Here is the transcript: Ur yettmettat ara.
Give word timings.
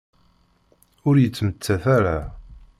Ur 1.07 1.15
yettmettat 1.19 1.83
ara. 1.95 2.17